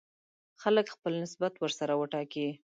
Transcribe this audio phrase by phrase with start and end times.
[0.61, 2.47] خلک خپل نسبت ورسره وټاکي.